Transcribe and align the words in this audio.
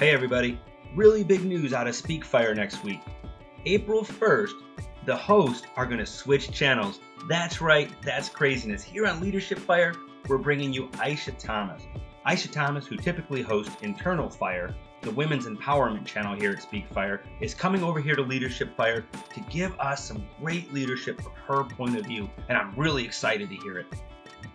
Hey 0.00 0.12
everybody, 0.12 0.58
really 0.96 1.22
big 1.22 1.44
news 1.44 1.74
out 1.74 1.86
of 1.86 1.94
Speakfire 1.94 2.56
next 2.56 2.82
week. 2.82 3.02
April 3.66 4.02
1st, 4.02 4.54
the 5.04 5.14
hosts 5.14 5.66
are 5.76 5.84
going 5.84 5.98
to 5.98 6.06
switch 6.06 6.50
channels. 6.50 7.00
That's 7.28 7.60
right, 7.60 7.90
that's 8.02 8.30
craziness. 8.30 8.82
Here 8.82 9.06
on 9.06 9.20
Leadership 9.20 9.58
Fire, 9.58 9.92
we're 10.26 10.38
bringing 10.38 10.72
you 10.72 10.88
Aisha 10.92 11.36
Thomas. 11.38 11.82
Aisha 12.26 12.50
Thomas, 12.50 12.86
who 12.86 12.96
typically 12.96 13.42
hosts 13.42 13.76
Internal 13.82 14.30
Fire, 14.30 14.74
the 15.02 15.10
women's 15.10 15.46
empowerment 15.46 16.06
channel 16.06 16.34
here 16.34 16.52
at 16.52 16.66
Speakfire, 16.66 17.20
is 17.42 17.52
coming 17.52 17.82
over 17.82 18.00
here 18.00 18.16
to 18.16 18.22
Leadership 18.22 18.74
Fire 18.78 19.04
to 19.34 19.40
give 19.50 19.78
us 19.78 20.02
some 20.02 20.26
great 20.40 20.72
leadership 20.72 21.20
from 21.20 21.32
her 21.46 21.62
point 21.62 21.98
of 21.98 22.06
view, 22.06 22.30
and 22.48 22.56
I'm 22.56 22.74
really 22.74 23.04
excited 23.04 23.50
to 23.50 23.56
hear 23.56 23.80
it. 23.80 23.86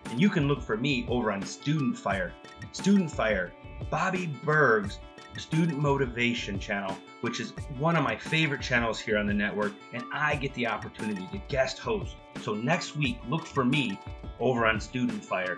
And 0.06 0.20
you 0.20 0.32
can 0.32 0.48
look 0.48 0.64
for 0.64 0.76
me 0.76 1.06
over 1.08 1.32
on 1.32 1.44
Student 1.44 2.00
Fire. 2.00 2.34
Student 2.72 3.12
Fire, 3.12 3.54
Bobby 3.90 4.28
Berg's 4.44 5.00
Student 5.38 5.80
Motivation 5.80 6.60
channel, 6.60 6.98
which 7.22 7.40
is 7.40 7.52
one 7.78 7.96
of 7.96 8.04
my 8.04 8.16
favorite 8.16 8.62
channels 8.62 9.00
here 9.00 9.18
on 9.18 9.28
the 9.28 9.34
network, 9.34 9.74
and 9.94 10.04
I 10.14 10.36
get 10.36 10.54
the 10.54 10.68
opportunity 10.68 11.28
to 11.32 11.38
guest 11.50 11.80
host. 11.80 12.16
So 12.42 12.54
next 12.54 12.96
week, 12.96 13.18
look 13.28 13.46
for 13.46 13.66
me 13.66 14.00
over 14.40 14.66
on 14.66 14.80
Student 14.80 15.24
Fire. 15.24 15.58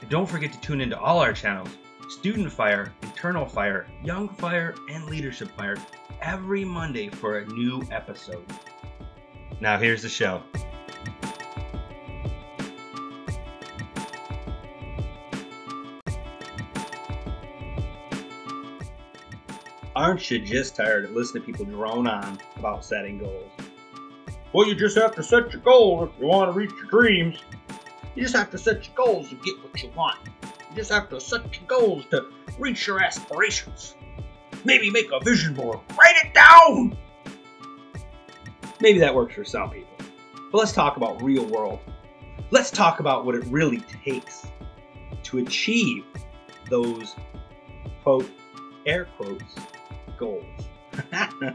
And 0.00 0.08
don't 0.08 0.28
forget 0.28 0.52
to 0.52 0.60
tune 0.60 0.80
into 0.80 0.98
all 0.98 1.18
our 1.18 1.32
channels 1.32 1.70
Student 2.08 2.50
Fire, 2.50 2.94
Internal 3.02 3.44
Fire, 3.44 3.86
Young 4.02 4.28
Fire, 4.28 4.74
and 4.90 5.04
Leadership 5.06 5.50
Fire 5.56 5.76
every 6.22 6.64
Monday 6.64 7.10
for 7.10 7.38
a 7.38 7.46
new 7.46 7.86
episode. 7.90 8.44
Now, 9.60 9.78
here's 9.78 10.02
the 10.02 10.08
show. 10.08 10.42
Aren't 19.98 20.30
you 20.30 20.38
just 20.38 20.76
tired 20.76 21.06
of 21.06 21.10
listening 21.10 21.42
to 21.42 21.46
people 21.46 21.64
drone 21.64 22.06
on 22.06 22.38
about 22.54 22.84
setting 22.84 23.18
goals? 23.18 23.50
Well, 24.52 24.68
you 24.68 24.76
just 24.76 24.96
have 24.96 25.12
to 25.16 25.24
set 25.24 25.52
your 25.52 25.60
goals 25.60 26.08
if 26.08 26.20
you 26.20 26.28
want 26.28 26.52
to 26.52 26.56
reach 26.56 26.70
your 26.70 26.88
dreams. 26.88 27.38
You 28.14 28.22
just 28.22 28.36
have 28.36 28.48
to 28.52 28.58
set 28.58 28.86
your 28.86 28.94
goals 28.94 29.28
to 29.30 29.34
get 29.34 29.60
what 29.60 29.82
you 29.82 29.90
want. 29.96 30.16
You 30.70 30.76
just 30.76 30.92
have 30.92 31.08
to 31.08 31.20
set 31.20 31.42
your 31.52 31.66
goals 31.66 32.04
to 32.12 32.26
reach 32.60 32.86
your 32.86 33.02
aspirations. 33.02 33.96
Maybe 34.64 34.88
make 34.88 35.10
a 35.12 35.18
vision 35.18 35.52
board. 35.52 35.80
Write 35.98 36.14
it 36.24 36.32
down! 36.32 36.96
Maybe 38.80 39.00
that 39.00 39.12
works 39.12 39.34
for 39.34 39.44
some 39.44 39.68
people. 39.68 39.90
But 40.52 40.58
let's 40.58 40.72
talk 40.72 40.96
about 40.96 41.20
real 41.20 41.44
world. 41.44 41.80
Let's 42.52 42.70
talk 42.70 43.00
about 43.00 43.26
what 43.26 43.34
it 43.34 43.44
really 43.46 43.80
takes 44.04 44.46
to 45.24 45.38
achieve 45.38 46.04
those 46.70 47.16
quote 48.04 48.30
air 48.86 49.08
quotes 49.16 49.56
goals. 50.18 50.44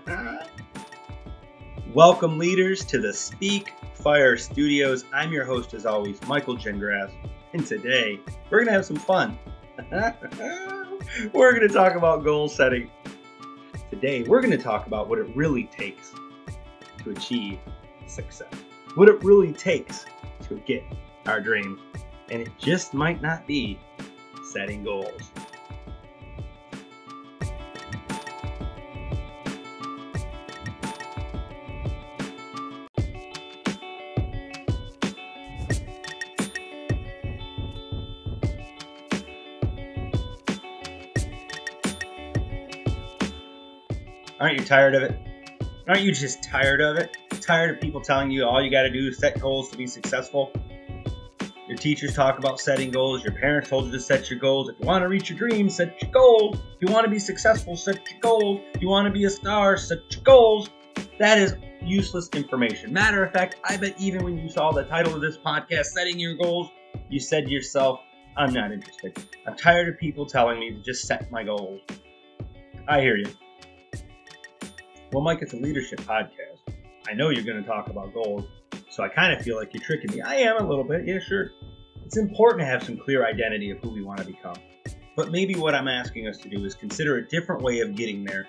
Welcome, 1.94 2.39
leaders, 2.39 2.86
to 2.86 2.97
the 2.97 3.14
Speak 3.14 3.73
Fire 3.94 4.38
Studios. 4.38 5.03
I'm 5.14 5.33
your 5.33 5.44
host, 5.44 5.73
as 5.73 5.86
always, 5.86 6.22
Michael 6.28 6.58
Gengrass, 6.58 7.11
and 7.52 7.67
today 7.67 8.22
we're 8.50 8.59
going 8.59 8.67
to 8.67 8.73
have 8.73 8.86
some 8.86 8.95
fun. 8.95 9.38
we're 9.91 11.52
going 11.52 11.67
to 11.67 11.73
talk 11.73 11.95
about 11.95 12.23
goal 12.23 12.47
setting. 12.47 12.89
Today, 13.89 14.23
we're 14.23 14.39
going 14.39 14.58
to 14.58 14.64
talk 14.64 14.88
about 14.88 15.09
what 15.09 15.19
it 15.19 15.28
really 15.36 15.66
takes 15.66 16.14
to 17.03 17.09
achieve 17.09 17.59
success, 18.08 18.53
what 18.95 19.09
it 19.09 19.22
really 19.23 19.52
takes 19.52 20.06
to 20.47 20.56
get 20.66 20.84
our 21.25 21.41
dreams, 21.41 21.81
and 22.31 22.41
it 22.41 22.50
just 22.58 22.94
might 22.94 23.22
not 23.22 23.45
be 23.45 23.78
setting 24.52 24.86
goals. 24.86 25.33
Aren't 44.40 44.60
you 44.60 44.66
tired 44.66 44.96
of 44.96 45.04
it? 45.04 45.18
Aren't 45.88 46.02
you 46.02 46.14
just 46.14 46.44
tired 46.44 46.82
of 46.82 46.98
it? 46.98 47.16
Tired 47.42 47.76
of 47.76 47.82
people 47.82 48.02
telling 48.02 48.32
you 48.32 48.46
all 48.46 48.62
you 48.64 48.72
got 48.72 48.84
to 48.84 48.90
do 48.90 49.08
is 49.08 49.18
set 49.18 49.40
goals 49.40 49.70
to 49.72 49.78
be 49.78 49.88
successful? 49.88 50.52
Your 51.68 51.78
teachers 51.78 52.14
talk 52.14 52.38
about 52.40 52.60
setting 52.60 52.92
goals. 52.92 53.24
Your 53.24 53.34
parents 53.34 53.70
told 53.70 53.86
you 53.86 53.92
to 53.94 54.00
set 54.00 54.30
your 54.30 54.40
goals. 54.40 54.70
If 54.70 54.80
you 54.80 54.86
want 54.86 55.04
to 55.04 55.08
reach 55.08 55.30
your 55.30 55.38
dreams, 55.38 55.76
set 55.76 56.02
your 56.02 56.12
goals. 56.12 56.58
If 56.76 56.88
you 56.88 56.94
want 56.94 57.06
to 57.06 57.12
be 57.12 57.20
successful, 57.20 57.76
set 57.76 57.96
your 58.10 58.20
goals. 58.20 58.62
If 58.74 58.82
you 58.82 58.90
want 58.90 59.08
to 59.08 59.12
be 59.12 59.26
a 59.26 59.30
star, 59.30 59.78
set 59.78 60.00
your 60.12 60.24
goals. 60.24 60.70
That 61.20 61.38
is 61.38 61.56
useless 61.82 62.30
information. 62.34 62.92
Matter 62.92 63.24
of 63.24 63.32
fact, 63.32 63.56
I 63.64 63.78
bet 63.78 63.96
even 64.00 64.24
when 64.24 64.38
you 64.38 64.50
saw 64.50 64.72
the 64.72 64.84
title 64.84 65.16
of 65.16 65.22
this 65.22 65.38
podcast, 65.38 65.86
Setting 65.86 66.20
Your 66.20 66.36
Goals, 66.36 66.70
you 67.10 67.20
said 67.20 67.46
to 67.46 67.52
yourself, 67.52 68.00
I'm 68.36 68.54
not 68.54 68.72
interested. 68.72 69.18
I'm 69.48 69.56
tired 69.56 69.90
of 69.90 69.98
people 69.98 70.26
telling 70.26 70.60
me 70.60 70.72
to 70.72 70.82
just 70.82 71.08
set 71.08 71.32
my 71.32 71.44
goals. 71.44 71.82
I 72.88 73.02
hear 73.02 73.16
you. 73.16 73.28
Well, 75.13 75.22
Mike, 75.22 75.44
it's 75.44 75.53
a 75.53 75.57
leadership 75.57 76.01
podcast. 76.01 76.74
I 77.07 77.13
know 77.13 77.29
you're 77.29 77.44
going 77.44 77.62
to 77.62 77.69
talk 77.69 77.88
about 77.88 78.16
goals, 78.16 78.46
so 78.90 79.03
I 79.03 79.09
kind 79.09 79.31
of 79.31 79.46
feel 79.46 79.57
like 79.57 79.72
you're 79.72 79.84
tricking 79.84 80.12
me. 80.12 80.22
I 80.22 80.38
am 80.38 80.57
a 80.57 80.68
little 80.68 80.84
bit, 80.84 81.06
yeah, 81.06 81.19
sure. 81.19 81.51
It's 82.03 82.18
important 82.18 82.62
to 82.62 82.66
have 82.66 82.81
some 82.81 82.97
clear 82.97 83.23
identity 83.23 83.69
of 83.69 83.78
who 83.78 83.91
we 83.91 84.02
want 84.02 84.22
to 84.22 84.25
become. 84.25 84.56
But 85.16 85.29
maybe 85.29 85.53
what 85.53 85.75
I'm 85.75 85.88
asking 85.88 86.28
us 86.28 86.38
to 86.40 86.50
do 86.50 86.66
is 86.66 86.73
consider 86.73 87.18
a 87.18 87.28
different 87.28 87.62
way 87.62 87.81
of 87.81 87.96
getting 87.96 88.23
there. 88.23 88.47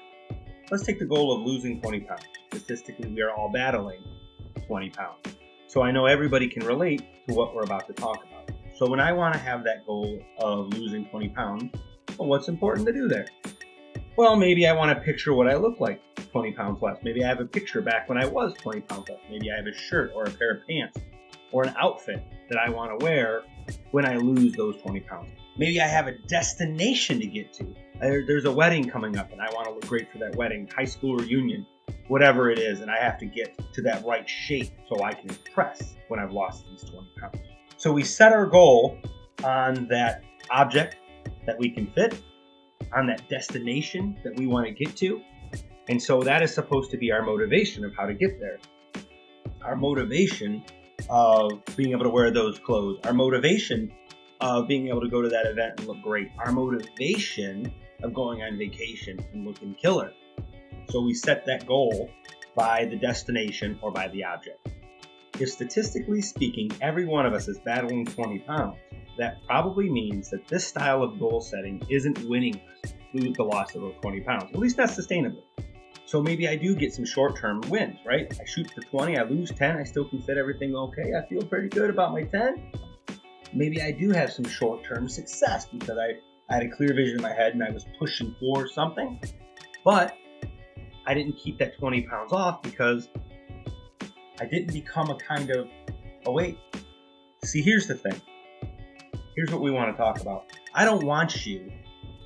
Let's 0.70 0.84
take 0.84 0.98
the 0.98 1.04
goal 1.04 1.36
of 1.36 1.46
losing 1.46 1.82
20 1.82 2.00
pounds. 2.00 2.22
Statistically, 2.48 3.10
we 3.10 3.20
are 3.20 3.30
all 3.30 3.50
battling 3.52 4.02
20 4.66 4.88
pounds. 4.88 5.18
So 5.66 5.82
I 5.82 5.90
know 5.90 6.06
everybody 6.06 6.48
can 6.48 6.64
relate 6.64 7.02
to 7.28 7.34
what 7.34 7.54
we're 7.54 7.64
about 7.64 7.86
to 7.88 7.92
talk 7.92 8.24
about. 8.24 8.56
So 8.78 8.88
when 8.88 9.00
I 9.00 9.12
want 9.12 9.34
to 9.34 9.38
have 9.38 9.64
that 9.64 9.84
goal 9.84 10.18
of 10.38 10.72
losing 10.72 11.04
20 11.10 11.28
pounds, 11.28 11.74
well, 12.18 12.26
what's 12.26 12.48
important 12.48 12.86
to 12.86 12.92
do 12.94 13.06
there? 13.06 13.26
Well, 14.16 14.36
maybe 14.36 14.68
I 14.68 14.72
want 14.72 14.96
to 14.96 15.04
picture 15.04 15.34
what 15.34 15.48
I 15.48 15.56
look 15.56 15.80
like 15.80 16.00
20 16.30 16.52
pounds 16.52 16.80
less. 16.80 16.98
Maybe 17.02 17.24
I 17.24 17.26
have 17.26 17.40
a 17.40 17.44
picture 17.44 17.80
back 17.80 18.08
when 18.08 18.16
I 18.16 18.24
was 18.24 18.54
20 18.54 18.82
pounds 18.82 19.08
less. 19.08 19.18
Maybe 19.28 19.50
I 19.50 19.56
have 19.56 19.66
a 19.66 19.74
shirt 19.76 20.12
or 20.14 20.22
a 20.22 20.30
pair 20.30 20.52
of 20.52 20.66
pants 20.68 21.00
or 21.50 21.64
an 21.64 21.74
outfit 21.76 22.22
that 22.48 22.56
I 22.56 22.70
want 22.70 22.96
to 22.96 23.04
wear 23.04 23.42
when 23.90 24.06
I 24.06 24.16
lose 24.18 24.52
those 24.52 24.76
20 24.82 25.00
pounds. 25.00 25.30
Maybe 25.58 25.80
I 25.80 25.88
have 25.88 26.06
a 26.06 26.12
destination 26.28 27.18
to 27.18 27.26
get 27.26 27.52
to. 27.54 27.74
There's 28.00 28.44
a 28.44 28.52
wedding 28.52 28.88
coming 28.88 29.18
up 29.18 29.32
and 29.32 29.40
I 29.40 29.50
want 29.52 29.66
to 29.66 29.72
look 29.72 29.86
great 29.88 30.12
for 30.12 30.18
that 30.18 30.36
wedding, 30.36 30.68
high 30.72 30.84
school 30.84 31.16
reunion, 31.16 31.66
whatever 32.06 32.50
it 32.50 32.60
is, 32.60 32.82
and 32.82 32.92
I 32.92 32.98
have 32.98 33.18
to 33.18 33.26
get 33.26 33.60
to 33.72 33.82
that 33.82 34.04
right 34.04 34.28
shape 34.28 34.70
so 34.88 35.02
I 35.02 35.12
can 35.12 35.30
impress 35.30 35.96
when 36.06 36.20
I've 36.20 36.30
lost 36.30 36.66
these 36.68 36.88
20 36.88 37.08
pounds. 37.20 37.38
So 37.78 37.92
we 37.92 38.04
set 38.04 38.32
our 38.32 38.46
goal 38.46 38.96
on 39.42 39.88
that 39.88 40.22
object 40.50 40.98
that 41.46 41.58
we 41.58 41.68
can 41.68 41.88
fit 41.88 42.22
on 42.94 43.06
that 43.06 43.28
destination 43.28 44.16
that 44.24 44.36
we 44.36 44.46
want 44.46 44.66
to 44.66 44.72
get 44.72 44.96
to. 44.96 45.20
And 45.88 46.02
so 46.02 46.22
that 46.22 46.42
is 46.42 46.54
supposed 46.54 46.90
to 46.92 46.96
be 46.96 47.12
our 47.12 47.22
motivation 47.22 47.84
of 47.84 47.94
how 47.94 48.06
to 48.06 48.14
get 48.14 48.40
there. 48.40 48.58
Our 49.62 49.76
motivation 49.76 50.64
of 51.10 51.62
being 51.76 51.92
able 51.92 52.04
to 52.04 52.10
wear 52.10 52.30
those 52.30 52.58
clothes, 52.58 53.00
our 53.04 53.12
motivation 53.12 53.92
of 54.40 54.68
being 54.68 54.88
able 54.88 55.00
to 55.00 55.08
go 55.08 55.22
to 55.22 55.28
that 55.28 55.46
event 55.46 55.78
and 55.78 55.88
look 55.88 56.02
great, 56.02 56.30
our 56.38 56.52
motivation 56.52 57.72
of 58.02 58.14
going 58.14 58.42
on 58.42 58.58
vacation 58.58 59.18
and 59.32 59.46
looking 59.46 59.74
killer. 59.74 60.12
So 60.90 61.02
we 61.02 61.14
set 61.14 61.46
that 61.46 61.66
goal 61.66 62.10
by 62.54 62.84
the 62.84 62.96
destination 62.96 63.78
or 63.82 63.90
by 63.90 64.08
the 64.08 64.24
object. 64.24 64.68
If 65.40 65.50
statistically 65.50 66.22
speaking, 66.22 66.70
every 66.80 67.06
one 67.06 67.26
of 67.26 67.32
us 67.32 67.48
is 67.48 67.58
battling 67.58 68.06
20 68.06 68.40
pounds, 68.40 68.76
that 69.18 69.44
probably 69.46 69.90
means 69.90 70.30
that 70.30 70.46
this 70.48 70.66
style 70.66 71.02
of 71.02 71.18
goal 71.18 71.40
setting 71.40 71.82
isn't 71.88 72.24
winning 72.28 72.60
us 72.82 72.93
through 73.14 73.32
the 73.32 73.42
loss 73.42 73.74
of 73.74 73.82
those 73.82 73.94
20 74.00 74.20
pounds, 74.20 74.44
at 74.52 74.58
least 74.58 74.76
that's 74.76 74.94
sustainable. 74.94 75.44
So 76.06 76.20
maybe 76.20 76.48
I 76.48 76.56
do 76.56 76.74
get 76.74 76.92
some 76.92 77.04
short 77.04 77.36
term 77.36 77.60
wins, 77.68 77.98
right? 78.04 78.26
I 78.40 78.44
shoot 78.44 78.70
for 78.70 78.82
20, 78.82 79.16
I 79.18 79.22
lose 79.22 79.50
10, 79.50 79.76
I 79.76 79.84
still 79.84 80.08
can 80.08 80.20
fit 80.22 80.36
everything 80.36 80.74
okay. 80.74 81.12
I 81.14 81.26
feel 81.28 81.42
pretty 81.42 81.68
good 81.68 81.90
about 81.90 82.12
my 82.12 82.22
10. 82.22 82.72
Maybe 83.52 83.80
I 83.80 83.92
do 83.92 84.10
have 84.10 84.32
some 84.32 84.44
short 84.44 84.84
term 84.84 85.08
success 85.08 85.66
because 85.66 85.96
I, 85.98 86.18
I 86.52 86.56
had 86.56 86.64
a 86.64 86.70
clear 86.70 86.92
vision 86.92 87.16
in 87.16 87.22
my 87.22 87.32
head 87.32 87.54
and 87.54 87.62
I 87.62 87.70
was 87.70 87.86
pushing 87.98 88.34
for 88.40 88.68
something. 88.68 89.20
But 89.84 90.14
I 91.06 91.14
didn't 91.14 91.36
keep 91.36 91.58
that 91.58 91.78
20 91.78 92.02
pounds 92.02 92.32
off 92.32 92.62
because 92.62 93.08
I 94.40 94.46
didn't 94.46 94.72
become 94.72 95.10
a 95.10 95.16
kind 95.16 95.50
of, 95.50 95.68
oh, 96.26 96.32
wait. 96.32 96.58
See, 97.44 97.62
here's 97.62 97.86
the 97.86 97.94
thing 97.94 98.20
here's 99.36 99.50
what 99.50 99.60
we 99.60 99.70
want 99.70 99.94
to 99.94 99.96
talk 100.00 100.20
about. 100.20 100.44
I 100.74 100.84
don't 100.84 101.04
want 101.04 101.46
you 101.46 101.70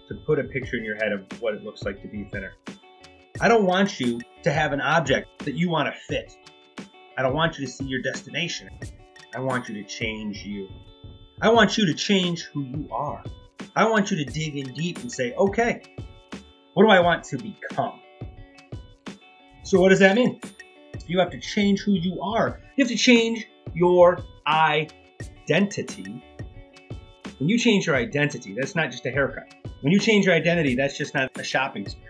to 0.08 0.14
put 0.26 0.38
a 0.38 0.44
picture 0.44 0.76
in 0.76 0.84
your 0.84 0.96
head 0.96 1.12
of 1.12 1.40
what 1.40 1.54
it 1.54 1.62
looks 1.62 1.82
like 1.82 2.00
to 2.02 2.08
be 2.08 2.28
thinner. 2.32 2.52
I 3.40 3.48
don't 3.48 3.64
want 3.64 4.00
you 4.00 4.20
to 4.42 4.52
have 4.52 4.72
an 4.72 4.80
object 4.80 5.44
that 5.44 5.54
you 5.54 5.70
want 5.70 5.92
to 5.92 6.00
fit. 6.00 6.36
I 7.16 7.22
don't 7.22 7.34
want 7.34 7.58
you 7.58 7.66
to 7.66 7.70
see 7.70 7.84
your 7.84 8.02
destination. 8.02 8.70
I 9.34 9.40
want 9.40 9.68
you 9.68 9.74
to 9.74 9.84
change 9.84 10.44
you. 10.44 10.68
I 11.40 11.50
want 11.50 11.78
you 11.78 11.86
to 11.86 11.94
change 11.94 12.44
who 12.44 12.62
you 12.62 12.88
are. 12.90 13.22
I 13.76 13.88
want 13.88 14.10
you 14.10 14.16
to 14.16 14.24
dig 14.24 14.56
in 14.56 14.74
deep 14.74 14.98
and 14.98 15.12
say, 15.12 15.34
okay, 15.34 15.82
What 16.74 16.84
do 16.84 16.90
I 16.90 17.00
want 17.00 17.24
to 17.24 17.38
become? 17.38 18.00
So, 19.62 19.80
what 19.80 19.90
does 19.90 19.98
that 19.98 20.16
mean? 20.16 20.40
You 21.06 21.18
have 21.18 21.30
to 21.30 21.40
change 21.40 21.80
who 21.80 21.92
you 21.92 22.20
are. 22.20 22.60
You 22.76 22.84
have 22.84 22.90
to 22.90 22.96
change 22.96 23.46
your 23.74 24.18
identity. 24.46 26.22
When 27.38 27.48
you 27.48 27.56
change 27.56 27.86
your 27.86 27.94
identity, 27.94 28.56
that's 28.58 28.74
not 28.74 28.90
just 28.90 29.06
a 29.06 29.10
haircut. 29.10 29.54
When 29.82 29.92
you 29.92 30.00
change 30.00 30.26
your 30.26 30.34
identity, 30.34 30.74
that's 30.74 30.98
just 30.98 31.14
not 31.14 31.30
a 31.38 31.44
shopping 31.44 31.88
spree. 31.88 32.02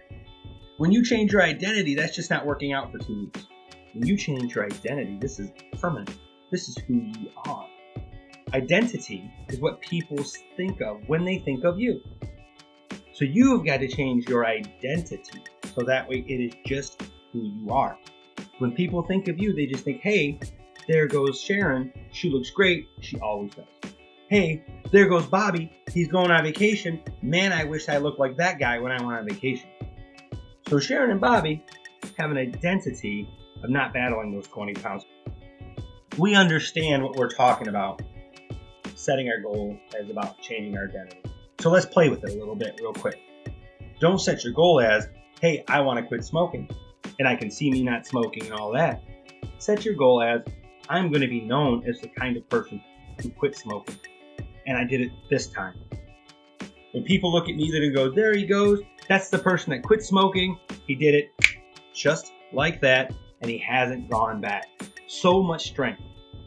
When 0.78 0.90
you 0.90 1.04
change 1.04 1.32
your 1.32 1.42
identity, 1.42 1.94
that's 1.94 2.16
just 2.16 2.30
not 2.30 2.46
working 2.46 2.72
out 2.72 2.90
for 2.90 2.98
two 2.98 3.24
weeks. 3.24 3.46
When 3.92 4.06
you 4.06 4.16
change 4.16 4.54
your 4.54 4.64
identity, 4.64 5.18
this 5.20 5.38
is 5.38 5.50
permanent. 5.78 6.16
This 6.50 6.68
is 6.68 6.78
who 6.78 6.94
you 6.94 7.30
are. 7.46 7.66
Identity 8.54 9.30
is 9.50 9.60
what 9.60 9.82
people 9.82 10.16
think 10.56 10.80
of 10.80 11.02
when 11.08 11.26
they 11.26 11.40
think 11.40 11.64
of 11.64 11.78
you. 11.78 12.00
So 13.12 13.26
you've 13.26 13.66
got 13.66 13.80
to 13.80 13.88
change 13.88 14.26
your 14.28 14.46
identity 14.46 15.42
so 15.74 15.82
that 15.84 16.08
way 16.08 16.24
it 16.26 16.40
is 16.40 16.54
just 16.64 17.02
who 17.32 17.40
you 17.42 17.70
are. 17.70 17.98
When 18.60 18.72
people 18.72 19.02
think 19.02 19.28
of 19.28 19.38
you, 19.38 19.52
they 19.52 19.66
just 19.66 19.84
think, 19.84 20.00
hey, 20.00 20.40
there 20.86 21.06
goes 21.06 21.38
Sharon. 21.38 21.92
She 22.12 22.30
looks 22.30 22.48
great. 22.48 22.88
She 23.00 23.18
always 23.18 23.52
does. 23.54 23.92
Hey, 24.30 24.64
there 24.90 25.08
goes 25.08 25.26
Bobby. 25.26 25.72
He's 25.92 26.08
going 26.08 26.30
on 26.30 26.42
vacation. 26.44 27.02
Man, 27.22 27.52
I 27.52 27.64
wish 27.64 27.88
I 27.88 27.98
looked 27.98 28.18
like 28.18 28.36
that 28.36 28.58
guy 28.58 28.78
when 28.78 28.92
I 28.92 29.02
went 29.02 29.18
on 29.18 29.28
vacation. 29.28 29.68
So 30.68 30.78
Sharon 30.78 31.10
and 31.10 31.20
Bobby 31.20 31.64
have 32.18 32.30
an 32.30 32.36
identity 32.36 33.28
of 33.62 33.70
not 33.70 33.92
battling 33.92 34.32
those 34.32 34.48
20 34.48 34.74
pounds. 34.74 35.04
We 36.16 36.34
understand 36.34 37.02
what 37.02 37.16
we're 37.16 37.30
talking 37.30 37.68
about. 37.68 38.02
Setting 38.94 39.28
our 39.28 39.40
goal 39.40 39.78
is 39.98 40.10
about 40.10 40.40
changing 40.40 40.76
our 40.76 40.88
identity. 40.88 41.22
So 41.60 41.70
let's 41.70 41.86
play 41.86 42.08
with 42.08 42.24
it 42.24 42.30
a 42.30 42.38
little 42.38 42.56
bit 42.56 42.78
real 42.80 42.92
quick. 42.92 43.18
Don't 44.00 44.20
set 44.20 44.44
your 44.44 44.52
goal 44.52 44.80
as, 44.80 45.08
hey, 45.40 45.64
I 45.68 45.80
want 45.80 46.00
to 46.00 46.06
quit 46.06 46.24
smoking 46.24 46.68
and 47.18 47.26
I 47.26 47.36
can 47.36 47.50
see 47.50 47.70
me 47.70 47.82
not 47.82 48.06
smoking 48.06 48.44
and 48.44 48.54
all 48.54 48.72
that. 48.72 49.02
Set 49.58 49.84
your 49.84 49.94
goal 49.94 50.22
as, 50.22 50.42
I'm 50.88 51.10
going 51.10 51.22
to 51.22 51.28
be 51.28 51.40
known 51.40 51.84
as 51.86 52.00
the 52.00 52.08
kind 52.08 52.36
of 52.36 52.48
person 52.48 52.82
who 53.20 53.30
quit 53.30 53.56
smoking. 53.56 53.96
And 54.68 54.76
I 54.76 54.84
did 54.84 55.00
it 55.00 55.10
this 55.30 55.46
time. 55.46 55.74
When 56.92 57.02
people 57.02 57.32
look 57.32 57.48
at 57.48 57.56
me 57.56 57.74
and 57.74 57.94
go, 57.94 58.10
there 58.10 58.34
he 58.34 58.44
goes, 58.44 58.82
that's 59.08 59.30
the 59.30 59.38
person 59.38 59.70
that 59.70 59.82
quit 59.82 60.04
smoking. 60.04 60.60
He 60.86 60.94
did 60.94 61.14
it 61.14 61.32
just 61.94 62.32
like 62.52 62.80
that, 62.82 63.14
and 63.40 63.50
he 63.50 63.56
hasn't 63.56 64.10
gone 64.10 64.42
back. 64.42 64.66
So 65.06 65.42
much 65.42 65.68
strength. 65.68 66.02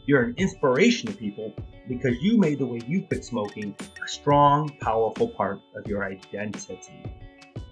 You're 0.06 0.22
an 0.22 0.34
inspiration 0.36 1.10
to 1.10 1.16
people 1.16 1.52
because 1.88 2.16
you 2.22 2.38
made 2.38 2.60
the 2.60 2.66
way 2.66 2.80
you 2.86 3.02
quit 3.02 3.24
smoking 3.24 3.74
a 3.80 4.08
strong, 4.08 4.70
powerful 4.80 5.26
part 5.26 5.60
of 5.74 5.86
your 5.88 6.04
identity. 6.04 6.78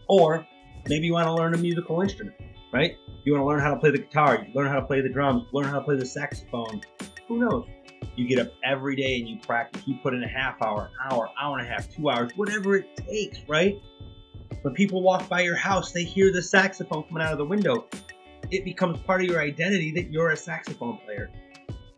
Or 0.09 0.45
maybe 0.89 1.07
you 1.07 1.13
want 1.13 1.27
to 1.27 1.35
learn 1.35 1.55
a 1.55 1.59
musical 1.59 2.01
instrument, 2.01 2.35
right? 2.73 2.97
You 3.25 3.35
want 3.35 3.43
to 3.43 3.47
learn 3.47 3.61
how 3.61 3.73
to 3.73 3.79
play 3.79 3.93
the 3.93 3.99
guitar, 3.99 4.45
you 4.45 4.53
learn 4.53 4.67
how 4.67 4.81
to 4.81 4.87
play 4.87 5.01
the 5.01 5.09
drums, 5.09 5.45
learn 5.53 5.67
how 5.67 5.79
to 5.79 5.85
play 5.85 5.97
the 5.97 6.07
saxophone. 6.07 6.81
Who 7.29 7.39
knows? 7.39 7.69
You 8.17 8.27
get 8.27 8.39
up 8.39 8.53
every 8.65 8.97
day 8.97 9.19
and 9.19 9.29
you 9.29 9.39
practice. 9.39 9.83
You 9.87 9.97
put 10.03 10.15
in 10.15 10.23
a 10.23 10.29
half 10.29 10.61
hour, 10.63 10.91
an 11.01 11.13
hour, 11.13 11.29
hour 11.41 11.59
and 11.59 11.67
a 11.67 11.71
half, 11.71 11.89
two 11.91 12.11
hours, 12.11 12.33
whatever 12.37 12.77
it 12.77 12.97
takes, 12.97 13.39
right? 13.49 13.81
When 14.63 14.75
people 14.75 15.03
walk 15.03 15.29
by 15.29 15.41
your 15.41 15.57
house, 15.57 15.93
they 15.93 16.05
hear 16.05 16.33
the 16.33 16.43
saxophone 16.43 17.05
coming 17.05 17.23
out 17.23 17.33
of 17.33 17.39
the 17.39 17.47
window. 17.47 17.87
It 18.51 18.65
becomes 18.65 18.99
part 19.01 19.23
of 19.23 19.29
your 19.29 19.41
identity 19.41 19.93
that 19.93 20.11
you're 20.11 20.31
a 20.31 20.37
saxophone 20.37 20.99
player. 21.05 21.31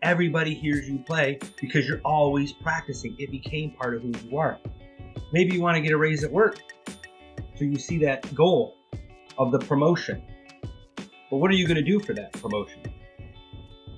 Everybody 0.03 0.55
hears 0.55 0.89
you 0.89 0.99
play 0.99 1.39
because 1.61 1.89
you're 1.89 2.01
always 2.05 2.53
practicing. 2.53 3.17
It 3.19 3.31
became 3.31 3.71
part 3.73 3.95
of 3.95 4.03
who 4.03 4.13
you 4.29 4.37
are. 4.37 4.59
Maybe 5.33 5.55
you 5.55 5.63
want 5.63 5.77
to 5.77 5.81
get 5.81 5.93
a 5.93 5.97
raise 5.97 6.25
at 6.25 6.31
work. 6.31 6.59
So 7.57 7.65
you 7.65 7.79
see 7.79 7.99
that 7.99 8.35
goal 8.35 8.77
of 9.39 9.51
the 9.51 9.59
promotion. 9.59 10.23
But 11.31 11.39
what 11.39 11.51
are 11.51 11.55
you 11.55 11.67
going 11.67 11.77
to 11.77 11.83
do 11.83 11.99
for 11.99 12.13
that 12.15 12.33
promotion? 12.33 12.83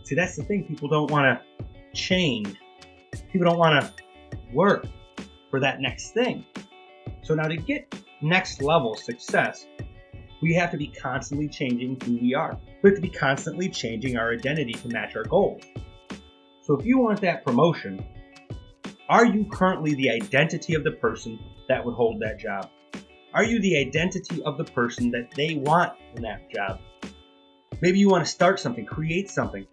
See, 0.05 0.15
that's 0.15 0.37
the 0.37 0.45
thing. 0.45 0.65
People 0.65 0.89
don't 0.89 1.11
want 1.11 1.25
to 1.25 1.54
change. 1.95 2.57
People 3.33 3.49
don't 3.49 3.59
want 3.59 3.85
to 3.85 4.39
work 4.53 4.87
for 5.51 5.61
that 5.61 5.81
next 5.81 6.11
thing. 6.11 6.45
So 7.23 7.35
now 7.35 7.49
to 7.49 7.57
get 7.57 7.95
next 8.21 8.63
level 8.63 8.97
success, 8.97 9.67
we 10.43 10.55
have 10.55 10.71
to 10.73 10.77
be 10.77 10.89
constantly 10.89 11.49
changing 11.49 11.99
who 12.05 12.19
we 12.21 12.35
are. 12.35 12.59
We 12.83 12.91
have 12.91 12.97
to 12.97 13.03
be 13.03 13.09
constantly 13.09 13.69
changing 13.69 14.17
our 14.17 14.33
identity 14.33 14.75
to 14.75 14.89
match 14.89 15.17
our 15.17 15.25
goals. 15.25 15.63
So 16.63 16.79
if 16.79 16.85
you 16.85 16.99
want 16.99 17.21
that 17.23 17.45
promotion, 17.45 18.05
are 19.09 19.27
you 19.27 19.47
currently 19.51 19.95
the 19.95 20.11
identity 20.11 20.75
of 20.75 20.85
the 20.85 20.93
person 20.93 21.39
that 21.69 21.85
would 21.85 21.95
hold 21.95 22.21
that 22.21 22.39
job? 22.39 22.71
Are 23.33 23.45
you 23.45 23.61
the 23.61 23.77
identity 23.79 24.43
of 24.45 24.59
the 24.59 24.65
person 24.65 25.11
that 25.11 25.31
they 25.35 25.57
want 25.57 25.93
in 26.15 26.23
that 26.23 26.51
job? 26.51 26.81
Maybe 27.81 27.99
you 27.99 28.09
want 28.09 28.25
to 28.25 28.31
start 28.31 28.61
something, 28.61 28.87
create 28.87 29.29
something. 29.31 29.67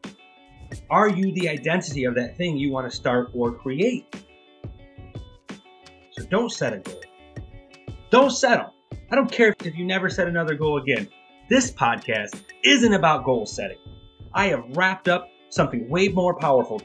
Are 0.89 1.09
you 1.09 1.33
the 1.33 1.50
identity 1.50 2.06
of 2.06 2.15
that 2.15 2.38
thing 2.38 2.57
you 2.57 2.71
want 2.71 2.89
to 2.89 2.95
start 2.95 3.29
or 3.33 3.51
create? 3.51 4.13
So 6.12 6.25
don't 6.25 6.51
set 6.51 6.73
a 6.73 6.79
goal. 6.79 7.01
Don't 8.09 8.31
settle. 8.31 8.73
I 9.12 9.15
don't 9.15 9.31
care 9.31 9.56
if 9.63 9.75
you 9.75 9.85
never 9.85 10.09
set 10.09 10.27
another 10.27 10.56
goal 10.56 10.81
again. 10.81 11.07
This 11.50 11.71
podcast 11.71 12.44
isn't 12.63 12.94
about 12.94 13.25
goal 13.25 13.45
setting. 13.45 13.77
I 14.33 14.47
have 14.47 14.63
wrapped 14.75 15.07
up 15.07 15.27
something 15.50 15.89
way 15.89 16.07
more 16.07 16.33
powerful, 16.33 16.81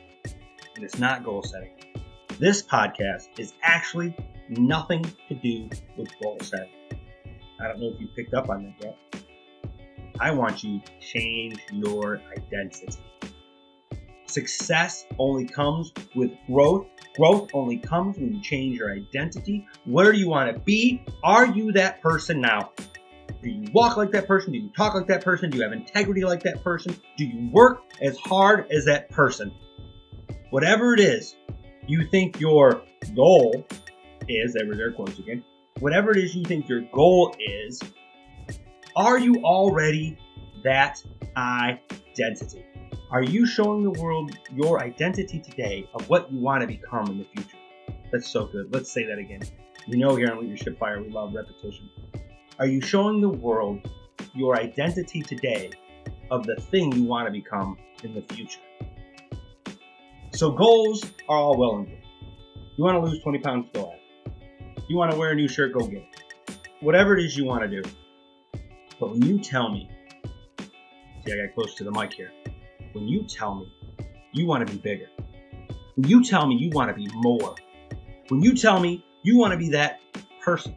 and 0.74 0.84
it's 0.84 0.98
not 0.98 1.24
goal 1.24 1.42
setting. 1.42 1.70
This 2.38 2.62
podcast 2.62 3.38
is 3.38 3.54
actually 3.62 4.16
nothing 4.48 5.04
to 5.28 5.34
do 5.34 5.68
with 5.96 6.08
goal 6.22 6.38
setting. 6.42 6.70
I 7.60 7.68
don't 7.68 7.80
know 7.80 7.92
if 7.94 8.00
you 8.00 8.08
picked 8.16 8.34
up 8.34 8.50
on 8.50 8.64
that 8.64 8.84
yet. 8.84 9.24
I 10.20 10.30
want 10.30 10.64
you 10.64 10.80
to 10.80 10.92
change 11.00 11.58
your 11.72 12.20
identity. 12.36 12.98
Success 14.26 15.06
only 15.18 15.46
comes 15.46 15.92
with 16.14 16.30
growth 16.46 16.86
Growth 17.16 17.50
only 17.54 17.78
comes 17.78 18.18
when 18.18 18.34
you 18.34 18.42
change 18.42 18.76
your 18.76 18.92
identity. 18.92 19.66
Where 19.86 20.12
do 20.12 20.18
you 20.18 20.28
want 20.28 20.52
to 20.52 20.60
be? 20.60 21.02
Are 21.24 21.46
you 21.46 21.72
that 21.72 22.02
person 22.02 22.42
now? 22.42 22.72
Do 23.42 23.48
you 23.48 23.70
walk 23.72 23.96
like 23.96 24.10
that 24.10 24.26
person? 24.26 24.52
Do 24.52 24.58
you 24.58 24.68
talk 24.76 24.94
like 24.94 25.06
that 25.06 25.24
person? 25.24 25.48
Do 25.48 25.56
you 25.56 25.62
have 25.62 25.72
integrity 25.72 26.24
like 26.24 26.42
that 26.42 26.62
person? 26.62 26.94
Do 27.16 27.24
you 27.24 27.50
work 27.50 27.80
as 28.02 28.18
hard 28.18 28.70
as 28.70 28.84
that 28.84 29.08
person? 29.08 29.50
Whatever 30.50 30.92
it 30.92 31.00
is 31.00 31.36
you 31.86 32.06
think 32.10 32.38
your 32.38 32.82
goal 33.14 33.66
is, 34.28 34.52
there 34.52 34.66
were 34.66 34.76
their 34.76 34.92
quotes 34.92 35.18
again, 35.18 35.42
whatever 35.78 36.10
it 36.10 36.18
is 36.18 36.34
you 36.34 36.44
think 36.44 36.68
your 36.68 36.82
goal 36.92 37.34
is, 37.38 37.80
are 38.94 39.18
you 39.18 39.36
already 39.36 40.18
that 40.64 41.02
identity? 41.36 42.66
Are 43.16 43.22
you 43.22 43.46
showing 43.46 43.82
the 43.82 43.98
world 43.98 44.36
your 44.52 44.82
identity 44.84 45.40
today 45.40 45.88
of 45.94 46.06
what 46.10 46.30
you 46.30 46.38
want 46.38 46.60
to 46.60 46.66
become 46.66 47.06
in 47.06 47.16
the 47.16 47.24
future? 47.24 47.56
That's 48.12 48.28
so 48.28 48.44
good. 48.44 48.70
Let's 48.74 48.92
say 48.92 49.06
that 49.06 49.16
again. 49.16 49.40
You 49.86 49.96
know, 49.96 50.16
here 50.16 50.30
on 50.30 50.42
Leadership 50.42 50.78
Fire, 50.78 51.02
we 51.02 51.08
love 51.08 51.32
repetition. 51.32 51.88
Are 52.58 52.66
you 52.66 52.82
showing 52.82 53.22
the 53.22 53.30
world 53.30 53.88
your 54.34 54.60
identity 54.60 55.22
today 55.22 55.70
of 56.30 56.44
the 56.44 56.56
thing 56.56 56.92
you 56.92 57.04
want 57.04 57.26
to 57.26 57.32
become 57.32 57.78
in 58.04 58.12
the 58.12 58.20
future? 58.34 58.60
So, 60.34 60.50
goals 60.50 61.02
are 61.26 61.38
all 61.38 61.56
well 61.56 61.76
and 61.76 61.86
good. 61.86 62.02
You 62.76 62.84
want 62.84 63.02
to 63.02 63.10
lose 63.10 63.22
20 63.22 63.38
pounds, 63.38 63.66
go 63.72 63.92
at 63.92 64.32
it. 64.34 64.84
You 64.90 64.98
want 64.98 65.12
to 65.12 65.16
wear 65.16 65.30
a 65.30 65.34
new 65.34 65.48
shirt, 65.48 65.72
go 65.72 65.86
get 65.86 66.02
it. 66.02 66.58
Whatever 66.80 67.16
it 67.16 67.24
is 67.24 67.34
you 67.34 67.46
want 67.46 67.62
to 67.62 67.82
do. 67.82 67.88
But 69.00 69.12
when 69.12 69.22
you 69.22 69.38
tell 69.38 69.70
me, 69.70 69.88
see, 71.24 71.32
I 71.32 71.46
got 71.46 71.54
close 71.54 71.74
to 71.76 71.84
the 71.84 71.90
mic 71.90 72.12
here 72.12 72.30
when 72.96 73.06
you 73.06 73.22
tell 73.24 73.54
me 73.54 73.70
you 74.32 74.46
want 74.46 74.66
to 74.66 74.72
be 74.72 74.80
bigger, 74.80 75.08
when 75.96 76.08
you 76.08 76.24
tell 76.24 76.46
me 76.46 76.56
you 76.56 76.70
want 76.70 76.88
to 76.88 76.94
be 76.94 77.06
more, 77.12 77.54
when 78.28 78.40
you 78.40 78.54
tell 78.54 78.80
me 78.80 79.04
you 79.22 79.36
want 79.36 79.52
to 79.52 79.58
be 79.58 79.68
that 79.68 80.00
person, 80.40 80.74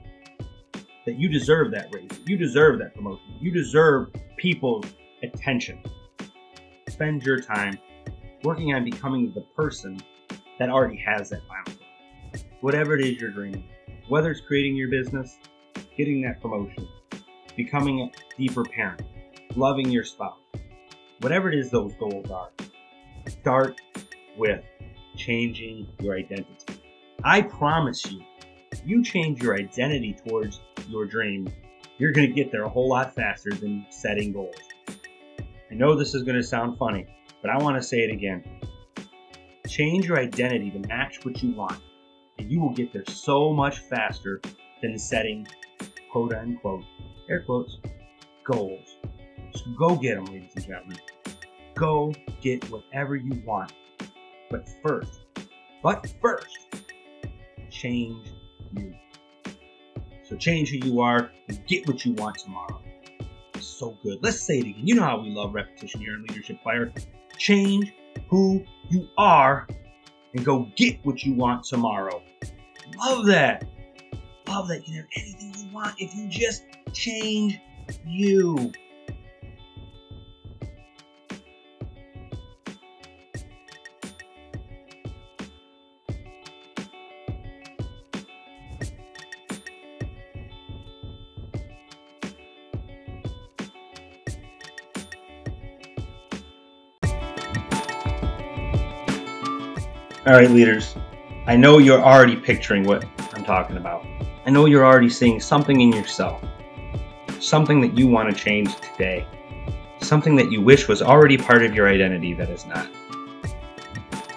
that 1.06 1.18
you 1.18 1.30
deserve 1.30 1.72
that 1.72 1.88
raise, 1.96 2.10
you 2.26 2.38
deserve 2.38 2.78
that 2.80 2.94
promotion, 2.94 3.38
you 3.40 3.52
deserve 3.52 4.10
people's 4.36 4.86
attention. 5.24 5.82
Spend 6.90 7.24
your 7.24 7.40
time 7.40 7.80
working 8.44 8.74
on 8.74 8.84
becoming 8.84 9.32
the 9.34 9.42
person 9.56 9.98
that 10.60 10.70
already 10.70 10.98
has 10.98 11.30
that 11.30 11.40
milestone. 11.48 11.88
Whatever 12.60 12.98
it 12.98 13.06
is 13.06 13.22
you're 13.22 13.32
dreaming, 13.32 13.64
whether 14.10 14.30
it's 14.30 14.42
creating 14.42 14.76
your 14.76 14.90
business, 14.90 15.38
getting 15.96 16.22
that 16.24 16.42
promotion, 16.42 16.86
becoming 17.56 18.02
a 18.02 18.38
deeper 18.38 18.66
parent, 18.66 19.04
loving 19.56 19.90
your 19.90 20.04
spouse, 20.04 20.38
whatever 21.20 21.52
it 21.52 21.58
is 21.58 21.70
those 21.70 21.94
goals 21.96 22.30
are, 22.32 22.50
start 23.28 23.80
with 24.38 24.64
changing 25.16 25.88
your 26.00 26.16
identity. 26.16 26.82
I 27.24 27.42
promise 27.42 28.10
you, 28.10 28.22
you 28.86 29.04
change 29.04 29.42
your 29.42 29.56
identity 29.56 30.16
towards 30.26 30.62
your 30.88 31.06
dream, 31.06 31.52
you're 31.98 32.12
going 32.12 32.28
to 32.28 32.34
get 32.34 32.52
there 32.52 32.64
a 32.64 32.70
whole 32.70 32.90
lot 32.90 33.14
faster 33.14 33.50
than 33.52 33.86
setting 33.90 34.32
goals. 34.32 34.56
I 35.70 35.76
know 35.76 35.96
this 35.96 36.16
is 36.16 36.24
going 36.24 36.38
to 36.38 36.44
sound 36.44 36.78
funny, 36.78 37.06
but 37.42 37.52
I 37.52 37.58
want 37.58 37.76
to 37.76 37.84
say 37.84 38.00
it 38.00 38.12
again. 38.12 38.44
Change 39.68 40.08
your 40.08 40.18
identity 40.18 40.72
to 40.72 40.80
match 40.88 41.24
what 41.24 41.44
you 41.44 41.54
want, 41.54 41.80
and 42.38 42.50
you 42.50 42.62
will 42.62 42.74
get 42.74 42.94
there 42.94 43.06
so 43.06 43.54
much 43.54 43.80
faster 43.80 44.42
than 44.82 44.98
setting 44.98 45.46
quote 46.12 46.34
unquote, 46.34 46.84
air 47.30 47.44
quotes, 47.46 47.78
goals. 48.44 48.99
Go 49.78 49.96
get 49.96 50.16
them, 50.16 50.26
ladies 50.26 50.52
and 50.56 50.66
gentlemen. 50.66 50.98
Go 51.76 52.14
get 52.42 52.64
whatever 52.70 53.16
you 53.16 53.42
want. 53.46 53.74
But 54.50 54.68
first, 54.84 55.26
but 55.84 56.12
first, 56.22 56.58
change 57.70 58.28
you. 58.74 58.94
So 60.28 60.36
change 60.36 60.70
who 60.70 60.78
you 60.78 61.02
are 61.02 61.32
and 61.48 61.66
get 61.68 61.88
what 61.88 62.06
you 62.06 62.14
want 62.14 62.38
tomorrow. 62.38 62.82
So 63.60 63.98
good. 64.04 64.20
Let's 64.22 64.42
say 64.42 64.60
it 64.60 64.66
again. 64.68 64.88
You 64.88 64.96
know 64.96 65.04
how 65.04 65.20
we 65.20 65.30
love 65.30 65.54
repetition 65.54 66.02
here 66.02 66.16
in 66.16 66.24
Leadership 66.24 66.62
Fire. 66.64 66.92
Change 67.38 67.94
who 68.30 68.64
you 68.90 69.08
are 69.18 69.68
and 70.34 70.46
go 70.46 70.70
get 70.76 71.04
what 71.04 71.24
you 71.24 71.34
want 71.34 71.64
tomorrow. 71.64 72.22
Love 72.98 73.26
that. 73.28 73.66
Love 74.48 74.68
that. 74.68 74.88
You 74.88 74.94
can 74.94 74.96
have 74.96 75.06
anything 75.16 75.54
you 75.58 75.74
want 75.74 75.96
if 76.00 76.14
you 76.16 76.28
just 76.28 76.64
change 76.94 77.60
you. 78.06 78.72
All 100.26 100.34
right, 100.34 100.52
leaders, 100.52 100.96
I 101.48 101.56
know 101.56 101.78
you're 101.78 102.02
already 102.02 102.36
picturing 102.36 102.84
what 102.84 103.06
I'm 103.34 103.46
talking 103.46 103.78
about. 103.78 104.06
I 104.46 104.50
know 104.50 104.66
you're 104.66 104.86
already 104.86 105.10
seeing 105.10 105.40
something 105.40 105.80
in 105.80 105.94
yourself, 105.94 106.44
something 107.40 107.80
that 107.80 107.98
you 107.98 108.06
want 108.08 108.30
to 108.30 108.36
change 108.36 108.76
today, 108.82 109.26
something 110.02 110.36
that 110.36 110.52
you 110.52 110.62
wish 110.62 110.90
was 110.90 111.02
already 111.02 111.38
part 111.38 111.64
of 111.64 111.74
your 111.74 111.88
identity 111.88 112.34
that 112.34 112.50
is 112.50 112.66
not. 112.66 112.86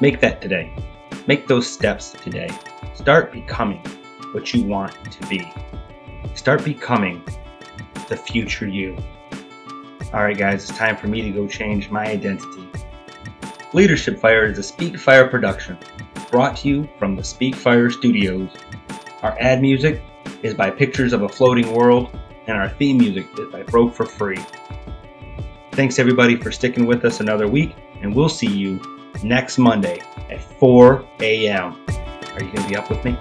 Make 0.01 0.21
that 0.21 0.41
today. 0.41 0.73
Make 1.27 1.49
those 1.49 1.69
steps 1.69 2.13
today. 2.13 2.51
Start 2.95 3.33
becoming 3.33 3.85
what 4.31 4.55
you 4.55 4.63
want 4.63 4.95
to 5.11 5.27
be. 5.27 5.53
Start 6.37 6.65
becoming 6.65 7.25
the 8.09 8.17
future 8.17 8.69
you. 8.69 8.97
All 10.15 10.23
right, 10.23 10.39
guys, 10.39 10.71
it's 10.71 10.79
time 10.79 10.97
for 10.97 11.09
me 11.09 11.23
to 11.23 11.31
go 11.33 11.49
change 11.49 11.91
my 11.91 12.07
identity. 12.07 12.71
Leadership 13.75 14.19
Fire 14.19 14.45
is 14.45 14.59
a 14.59 14.63
Speak 14.63 14.99
Fire 14.99 15.27
production, 15.27 15.79
brought 16.31 16.59
to 16.59 16.69
you 16.69 16.89
from 16.99 17.17
the 17.17 17.25
Speak 17.25 17.55
Fire 17.55 17.89
Studios. 17.89 18.51
Our 19.23 19.35
ad 19.41 19.63
music 19.63 20.03
is 20.43 20.53
by 20.53 20.69
Pictures 20.69 21.15
of 21.15 21.23
a 21.23 21.29
Floating 21.29 21.73
World, 21.73 22.15
and 22.47 22.59
our 22.59 22.69
theme 22.69 22.99
music 22.99 23.27
is 23.39 23.51
by 23.51 23.63
Broke 23.63 23.95
for 23.95 24.05
Free. 24.05 24.45
Thanks 25.71 25.99
everybody 25.99 26.37
for 26.37 26.53
sticking 26.53 26.85
with 26.85 27.03
us 27.07 27.21
another 27.21 27.49
week, 27.49 27.75
and 28.03 28.15
we'll 28.15 28.29
see 28.29 28.47
you 28.47 28.79
next 29.25 29.57
Monday 29.57 30.03
at 30.29 30.43
4 30.59 31.03
a.m. 31.21 31.83
Are 32.35 32.43
you 32.43 32.53
going 32.53 32.65
to 32.65 32.69
be 32.69 32.77
up 32.77 32.91
with 32.91 33.03
me? 33.07 33.13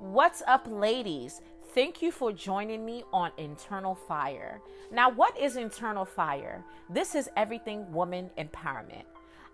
What's 0.00 0.42
up, 0.46 0.68
ladies? 0.70 1.40
Thank 1.74 2.02
you 2.02 2.12
for 2.12 2.30
joining 2.30 2.86
me 2.86 3.02
on 3.12 3.32
Internal 3.36 3.96
Fire. 3.96 4.60
Now, 4.92 5.10
what 5.10 5.36
is 5.36 5.56
Internal 5.56 6.04
Fire? 6.04 6.64
This 6.88 7.16
is 7.16 7.28
everything 7.36 7.92
woman 7.92 8.30
empowerment. 8.38 9.02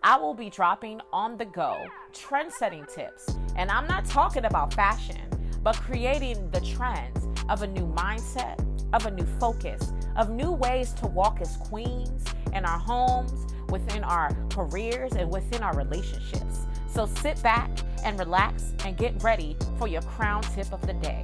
I 0.03 0.19
will 0.19 0.35
be 0.35 0.51
dropping 0.51 1.01
on 1.15 1.39
the 1.39 1.47
go 1.47 1.87
trend 2.13 2.53
setting 2.53 2.85
tips, 2.95 3.35
and 3.57 3.71
I'm 3.71 3.87
not 3.87 4.05
talking 4.05 4.45
about 4.45 4.75
fashion, 4.75 5.31
but 5.63 5.77
creating 5.77 6.51
the 6.51 6.61
trends 6.61 7.27
of 7.49 7.63
a 7.63 7.67
new 7.67 7.87
mindset, 7.87 8.63
of 8.93 9.07
a 9.07 9.11
new 9.11 9.27
focus, 9.39 9.91
of 10.15 10.29
new 10.29 10.53
ways 10.53 10.93
to 10.95 11.07
walk 11.07 11.41
as 11.41 11.57
queens 11.57 12.27
in 12.53 12.67
our 12.67 12.79
homes, 12.79 13.51
within 13.71 14.05
our 14.05 14.37
careers, 14.51 15.13
and 15.13 15.33
within 15.33 15.63
our 15.63 15.75
relationships. 15.75 16.67
So 16.87 17.07
sit 17.07 17.43
back 17.43 17.71
and 18.05 18.19
relax 18.19 18.75
and 18.85 18.95
get 18.99 19.23
ready 19.23 19.57
for 19.79 19.89
your 19.89 20.03
crown 20.03 20.43
tip 20.43 20.71
of 20.71 20.87
the 20.87 20.93
day. 20.93 21.23